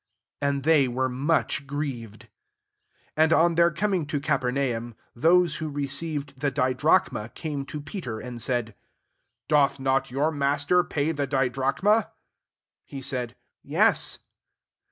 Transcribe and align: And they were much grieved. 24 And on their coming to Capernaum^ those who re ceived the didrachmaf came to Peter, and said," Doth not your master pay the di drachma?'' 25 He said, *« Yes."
And 0.41 0.63
they 0.63 0.87
were 0.87 1.09
much 1.09 1.67
grieved. 1.67 2.27
24 3.17 3.23
And 3.23 3.33
on 3.33 3.53
their 3.53 3.69
coming 3.69 4.07
to 4.07 4.19
Capernaum^ 4.19 4.95
those 5.15 5.57
who 5.57 5.69
re 5.69 5.85
ceived 5.85 6.33
the 6.39 6.51
didrachmaf 6.51 7.35
came 7.35 7.67
to 7.67 7.79
Peter, 7.79 8.19
and 8.19 8.41
said," 8.41 8.73
Doth 9.47 9.79
not 9.79 10.09
your 10.09 10.31
master 10.31 10.83
pay 10.83 11.11
the 11.11 11.27
di 11.27 11.49
drachma?'' 11.49 11.91
25 12.07 12.13
He 12.85 13.01
said, 13.03 13.35
*« 13.53 13.61
Yes." 13.63 14.17